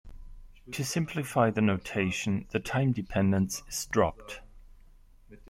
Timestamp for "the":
1.51-1.61, 2.49-2.59